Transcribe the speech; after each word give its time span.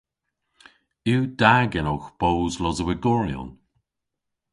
Yw 1.11 1.23
da 1.39 1.55
genowgh 1.71 2.07
boos 2.19 2.53
losowegoryon? 2.61 3.49